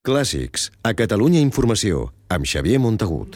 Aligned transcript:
Clàssics, 0.00 0.70
a 0.80 0.94
Catalunya 0.96 1.42
Informació, 1.44 2.06
amb 2.32 2.46
Xavier 2.48 2.78
Montagut. 2.80 3.34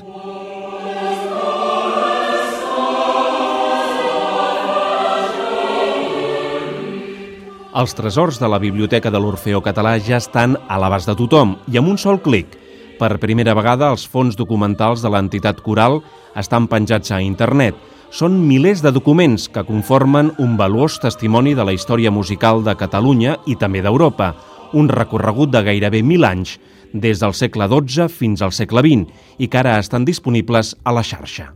Els 7.76 7.92
tresors 7.98 8.40
de 8.40 8.48
la 8.48 8.56
Biblioteca 8.62 9.12
de 9.12 9.20
l'Orfeó 9.20 9.60
Català 9.60 9.98
ja 10.00 10.16
estan 10.16 10.56
a 10.56 10.80
l'abast 10.80 11.12
de 11.12 11.18
tothom 11.18 11.52
i 11.68 11.76
amb 11.76 11.92
un 11.92 12.00
sol 12.00 12.22
clic. 12.24 12.56
Per 12.96 13.12
primera 13.20 13.52
vegada, 13.52 13.92
els 13.92 14.08
fons 14.08 14.32
documentals 14.32 15.04
de 15.04 15.12
l'entitat 15.12 15.60
coral 15.60 15.98
estan 16.32 16.64
penjats 16.72 17.12
a 17.12 17.20
internet. 17.20 17.76
Són 18.08 18.40
milers 18.40 18.80
de 18.80 18.94
documents 18.94 19.50
que 19.52 19.66
conformen 19.68 20.32
un 20.40 20.56
valuós 20.56 20.96
testimoni 21.02 21.52
de 21.52 21.68
la 21.68 21.76
història 21.76 22.14
musical 22.14 22.64
de 22.64 22.72
Catalunya 22.72 23.36
i 23.44 23.60
també 23.60 23.84
d'Europa, 23.84 24.32
un 24.74 24.90
recorregut 24.90 25.52
de 25.54 25.62
gairebé 25.62 26.02
mil 26.02 26.26
anys, 26.26 26.58
des 26.92 27.20
del 27.22 27.34
segle 27.34 27.66
XII 27.70 28.08
fins 28.10 28.42
al 28.42 28.52
segle 28.52 28.82
XX, 28.82 29.06
i 29.38 29.48
que 29.48 29.58
ara 29.58 29.78
estan 29.78 30.04
disponibles 30.04 30.74
a 30.84 30.94
la 30.94 31.02
xarxa. 31.02 31.52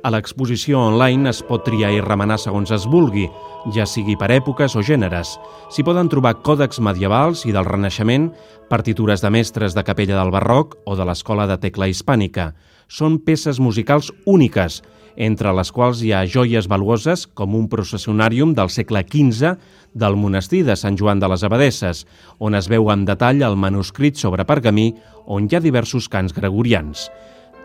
A 0.00 0.08
l'exposició 0.08 0.78
online 0.80 1.28
es 1.28 1.42
pot 1.44 1.60
triar 1.66 1.90
i 1.92 1.98
remenar 2.00 2.38
segons 2.40 2.70
es 2.72 2.86
vulgui, 2.88 3.26
ja 3.74 3.84
sigui 3.84 4.14
per 4.16 4.30
èpoques 4.32 4.72
o 4.72 4.84
gèneres. 4.86 5.34
S'hi 5.68 5.84
poden 5.84 6.08
trobar 6.08 6.38
còdex 6.40 6.80
medievals 6.80 7.42
i 7.44 7.52
del 7.52 7.68
Renaixement, 7.68 8.30
partitures 8.70 9.20
de 9.20 9.28
mestres 9.34 9.76
de 9.76 9.84
capella 9.84 10.16
del 10.16 10.32
barroc 10.32 10.78
o 10.88 10.96
de 10.96 11.04
l'escola 11.04 11.44
de 11.50 11.58
tecla 11.60 11.90
hispànica. 11.92 12.54
Són 12.88 13.18
peces 13.26 13.60
musicals 13.60 14.08
úniques, 14.24 14.80
entre 15.20 15.52
les 15.52 15.68
quals 15.68 16.00
hi 16.00 16.14
ha 16.16 16.24
joies 16.24 16.68
valuoses 16.70 17.26
com 17.36 17.52
un 17.58 17.66
processionàrium 17.68 18.54
del 18.56 18.72
segle 18.72 19.02
XV 19.04 19.52
del 19.92 20.16
monestir 20.16 20.62
de 20.64 20.78
Sant 20.80 20.96
Joan 20.96 21.20
de 21.20 21.28
les 21.28 21.44
Abadesses, 21.44 22.06
on 22.38 22.56
es 22.56 22.70
veu 22.72 22.88
en 22.88 23.04
detall 23.04 23.44
el 23.44 23.58
manuscrit 23.60 24.16
sobre 24.16 24.48
pergamí 24.48 24.94
on 25.26 25.44
hi 25.44 25.58
ha 25.58 25.60
diversos 25.60 26.08
cants 26.08 26.32
gregorians. 26.32 27.10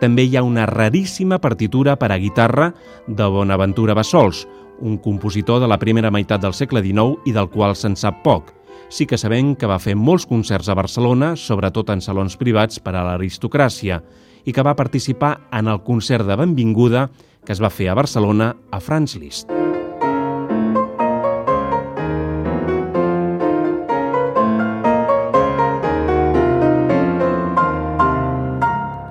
També 0.00 0.26
hi 0.26 0.36
ha 0.36 0.44
una 0.44 0.66
raríssima 0.68 1.38
partitura 1.40 1.96
per 1.96 2.10
a 2.12 2.18
guitarra 2.20 2.72
de 3.06 3.26
Bonaventura 3.32 3.94
Bassols, 3.96 4.44
un 4.80 4.98
compositor 4.98 5.60
de 5.60 5.68
la 5.68 5.78
primera 5.80 6.10
meitat 6.12 6.42
del 6.42 6.54
segle 6.54 6.82
XIX 6.84 7.24
i 7.24 7.32
del 7.32 7.48
qual 7.48 7.76
se'n 7.76 7.96
sap 7.96 8.20
poc. 8.24 8.52
Sí 8.92 9.06
que 9.08 9.18
sabem 9.18 9.54
que 9.56 9.66
va 9.66 9.80
fer 9.82 9.96
molts 9.96 10.28
concerts 10.28 10.68
a 10.68 10.76
Barcelona, 10.76 11.34
sobretot 11.36 11.90
en 11.90 12.04
salons 12.04 12.36
privats 12.36 12.78
per 12.78 12.94
a 12.94 13.06
l'aristocràcia, 13.08 14.02
i 14.44 14.52
que 14.52 14.62
va 14.62 14.76
participar 14.78 15.48
en 15.50 15.72
el 15.72 15.82
concert 15.82 16.28
de 16.28 16.36
benvinguda 16.38 17.08
que 17.46 17.54
es 17.56 17.62
va 17.62 17.72
fer 17.72 17.88
a 17.88 17.98
Barcelona 17.98 18.52
a 18.70 18.80
Franz 18.80 19.16
Liszt. 19.16 19.55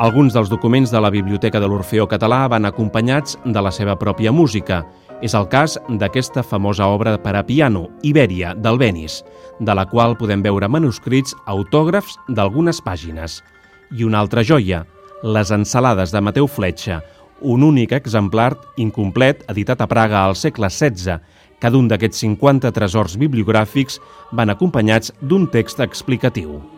Alguns 0.06 0.36
dels 0.36 0.52
documents 0.52 0.92
de 0.94 1.00
la 1.02 1.10
Biblioteca 1.10 1.58
de 1.58 1.66
l'Orfeó 1.66 2.04
Català 2.06 2.44
van 2.52 2.68
acompanyats 2.68 3.40
de 3.42 3.62
la 3.64 3.72
seva 3.74 3.96
pròpia 3.98 4.30
música. 4.30 4.84
És 5.26 5.34
el 5.34 5.48
cas 5.50 5.80
d'aquesta 5.90 6.44
famosa 6.46 6.86
obra 6.94 7.16
per 7.24 7.34
a 7.40 7.42
piano, 7.48 7.88
Ibèria, 8.06 8.52
del 8.54 8.78
Benis, 8.78 9.24
de 9.58 9.74
la 9.74 9.88
qual 9.90 10.14
podem 10.20 10.44
veure 10.46 10.70
manuscrits 10.70 11.34
autògrafs 11.50 12.20
d'algunes 12.28 12.84
pàgines. 12.86 13.40
I 13.98 14.06
una 14.06 14.22
altra 14.22 14.44
joia, 14.44 14.84
Les 15.24 15.50
ensalades 15.50 16.14
de 16.14 16.22
Mateu 16.22 16.46
Fletxa, 16.46 17.00
un 17.42 17.64
únic 17.64 17.98
exemplar 17.98 18.52
incomplet 18.78 19.42
editat 19.50 19.82
a 19.82 19.88
Praga 19.90 20.22
al 20.22 20.36
segle 20.36 20.70
XVI. 20.70 21.18
Cada 21.58 21.82
un 21.82 21.90
d'aquests 21.90 22.22
50 22.28 22.76
tresors 22.78 23.18
bibliogràfics 23.18 23.98
van 24.32 24.54
acompanyats 24.54 25.16
d'un 25.22 25.50
text 25.50 25.80
explicatiu. 25.80 26.75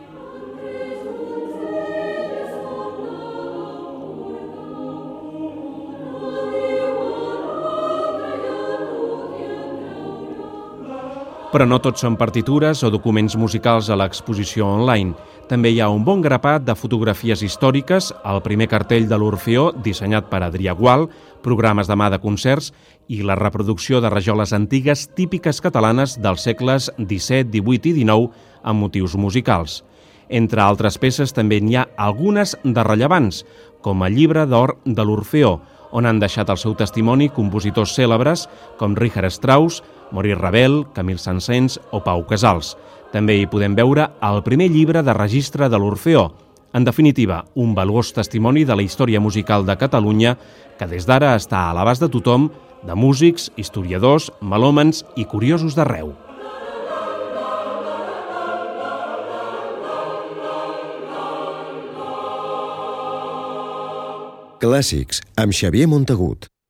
Però 11.48 11.64
no 11.64 11.78
tots 11.80 12.04
són 12.04 12.18
partitures 12.20 12.82
o 12.84 12.90
documents 12.92 13.38
musicals 13.40 13.88
a 13.88 13.96
l'exposició 13.96 14.66
online. 14.68 15.14
També 15.48 15.72
hi 15.72 15.80
ha 15.80 15.88
un 15.88 16.04
bon 16.04 16.20
grapat 16.20 16.66
de 16.68 16.76
fotografies 16.76 17.40
històriques, 17.40 18.10
el 18.28 18.42
primer 18.44 18.68
cartell 18.68 19.08
de 19.08 19.16
l'Orfeó, 19.16 19.70
dissenyat 19.86 20.28
per 20.28 20.42
Adrià 20.44 20.76
Gual, 20.76 21.08
programes 21.46 21.88
de 21.88 21.96
mà 21.96 22.10
de 22.12 22.20
concerts 22.20 22.74
i 23.08 23.22
la 23.24 23.40
reproducció 23.40 24.02
de 24.04 24.12
rajoles 24.12 24.52
antigues 24.52 25.06
típiques 25.16 25.64
catalanes 25.64 26.18
dels 26.20 26.44
segles 26.44 26.92
XVII, 26.98 27.48
XVIII 27.48 27.94
i 27.94 28.04
XIX 28.04 28.28
amb 28.68 28.84
motius 28.84 29.16
musicals. 29.16 29.86
Entre 30.28 30.60
altres 30.60 31.00
peces 31.00 31.32
també 31.32 31.62
n'hi 31.64 31.80
ha 31.80 31.88
algunes 31.96 32.58
de 32.64 32.84
rellevants, 32.84 33.46
com 33.80 34.04
el 34.04 34.20
llibre 34.20 34.44
d'or 34.52 34.76
de 34.84 35.08
l'Orfeó, 35.08 35.62
on 35.96 36.06
han 36.06 36.20
deixat 36.20 36.50
el 36.52 36.60
seu 36.60 36.76
testimoni 36.76 37.30
compositors 37.32 37.94
cèlebres 37.96 38.50
com 38.80 39.00
Richard 39.00 39.32
Strauss, 39.32 39.80
Maurice 40.12 40.40
Ravel, 40.40 40.86
Camil 40.94 41.20
Sansens 41.20 41.80
o 41.92 42.04
Pau 42.04 42.26
Casals. 42.28 42.76
També 43.14 43.38
hi 43.38 43.48
podem 43.48 43.76
veure 43.76 44.10
el 44.24 44.44
primer 44.44 44.72
llibre 44.74 45.04
de 45.04 45.16
registre 45.16 45.70
de 45.70 45.80
l'Orfeó, 45.80 46.28
en 46.74 46.84
definitiva, 46.84 47.46
un 47.56 47.74
valuós 47.74 48.12
testimoni 48.14 48.66
de 48.66 48.76
la 48.76 48.84
història 48.84 49.20
musical 49.20 49.66
de 49.66 49.78
Catalunya 49.80 50.36
que 50.78 50.86
des 50.86 51.08
d'ara 51.08 51.32
està 51.40 51.64
a 51.70 51.74
l'abast 51.74 52.04
de 52.04 52.10
tothom, 52.12 52.52
de 52.86 52.94
músics, 52.94 53.50
historiadors, 53.58 54.30
melòmens 54.42 55.06
i 55.16 55.26
curiosos 55.26 55.74
d'arreu. 55.74 56.14
Clàssics, 64.62 65.22
amb 65.38 65.54
Xavier 65.54 65.88
Montagut. 65.88 66.48